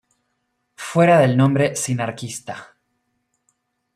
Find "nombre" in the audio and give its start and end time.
1.37-1.75